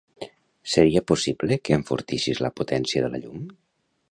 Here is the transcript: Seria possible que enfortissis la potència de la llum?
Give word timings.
Seria 0.75 1.03
possible 1.11 1.59
que 1.69 1.77
enfortissis 1.83 2.43
la 2.47 2.53
potència 2.63 3.05
de 3.07 3.13
la 3.15 3.23
llum? 3.27 3.47